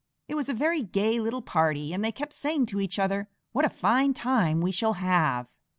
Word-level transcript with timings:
It 0.27 0.33
was 0.33 0.49
a 0.49 0.53
very 0.55 0.81
gay 0.81 1.19
little 1.19 1.43
party, 1.43 1.93
and 1.93 2.03
they 2.03 2.11
kept 2.11 2.33
saying 2.33 2.65
to 2.65 2.81
each 2.81 2.97
other, 2.97 3.29
"What 3.51 3.65
a 3.65 3.69
fine 3.69 4.15
time 4.15 4.59
we 4.59 4.71
shall 4.71 4.93
have!" 4.93 5.47